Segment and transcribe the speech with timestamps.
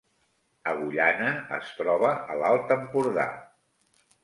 [0.71, 1.27] Agullana
[1.59, 3.31] es troba a l’Alt Empordà